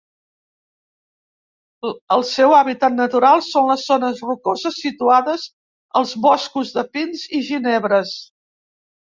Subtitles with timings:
[2.15, 5.45] El seu hàbitat natural són les zones rocoses situades
[6.03, 8.17] als boscos de pins i ginebres.